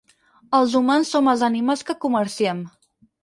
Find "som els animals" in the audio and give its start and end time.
1.15-1.85